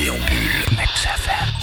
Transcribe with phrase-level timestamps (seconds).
[0.00, 0.47] et en plus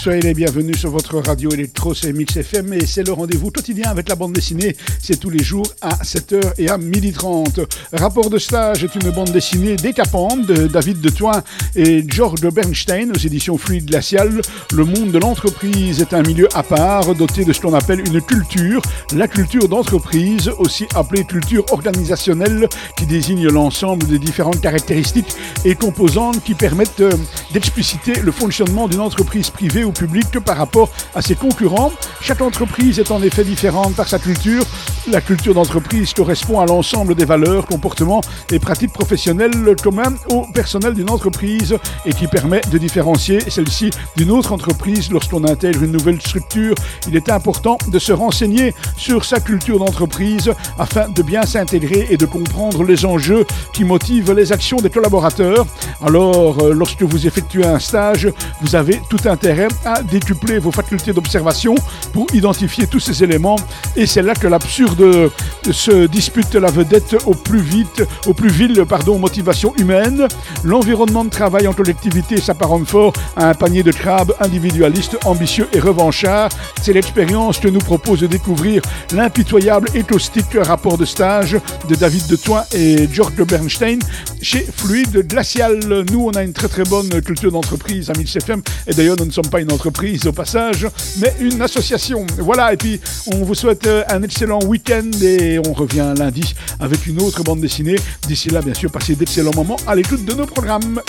[0.06, 3.90] soyez les bienvenus sur votre radio électro, c'est Mix FM et c'est le rendez-vous quotidien
[3.90, 4.76] avec la bande dessinée.
[5.02, 7.66] C'est tous les jours à 7h et à 12h30.
[7.92, 11.42] Rapport de stage est une bande dessinée décapante de David de Toin
[11.76, 14.42] et George Bernstein aux éditions Fluide Glacial.
[14.76, 18.22] Le monde de l'entreprise est un milieu à part doté de ce qu'on appelle une
[18.22, 18.84] culture,
[19.16, 26.44] la culture d'entreprise, aussi appelée culture organisationnelle, qui désigne l'ensemble des différentes caractéristiques et composantes
[26.44, 27.14] qui permettent euh,
[27.54, 31.92] d'expliciter le fonctionnement d'une entreprise privée ou publique par rapport à ses concurrents.
[32.22, 34.64] Chaque entreprise est en effet différente par sa culture.
[35.12, 38.22] La culture d'entreprise correspond à l'ensemble des valeurs, comportements
[38.52, 44.32] et pratiques professionnelles communs au personnel d'une entreprise et qui permet de différencier celle-ci d'une
[44.32, 46.74] autre entreprise lorsqu'on intègre une nouvelle structure.
[47.08, 52.18] Il est important de se renseigner sur sa culture d'entreprise afin de bien s'intégrer et
[52.18, 55.66] de comprendre les enjeux qui motivent les actions des collaborateurs.
[56.04, 58.28] Alors, euh, lorsque vous effectuez un stage,
[58.62, 61.76] vous avez tout intérêt à décupler vos facultés d'observation
[62.12, 63.58] pour identifier tous ces éléments.
[63.96, 65.32] Et c'est là que l'absurde
[65.72, 70.28] se dispute la vedette au plus vite, au plus vil, pardon, motivation humaine.
[70.64, 75.80] L'environnement de travail en collectivité s'apparente fort à un panier de crabes individualistes, ambitieux et
[75.80, 76.50] revanchards.
[76.82, 78.82] C'est l'expérience que nous propose de découvrir
[79.14, 84.00] l'impitoyable et caustique rapport de stage de David de Toin et George Bernstein
[84.42, 85.80] chez Fluide Glacial.
[86.12, 89.26] Nous, on a une très très bonne culture d'entreprise à 1000 FM et d'ailleurs, nous
[89.26, 90.88] ne sommes pas une entreprise au passage,
[91.20, 92.26] mais une association.
[92.40, 93.00] Voilà, et puis
[93.34, 97.60] on vous souhaite euh, un excellent week-end et on revient lundi avec une autre bande
[97.60, 97.98] dessinée.
[98.28, 101.02] D'ici là, bien sûr, passez d'excellents moments à l'écoute de nos programmes.